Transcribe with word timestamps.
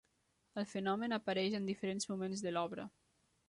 El 0.61 0.65
fenomen 0.71 1.13
apareix 1.19 1.59
en 1.59 1.69
diferents 1.73 2.11
moments 2.15 2.45
de 2.47 2.59
l'obra. 2.59 2.91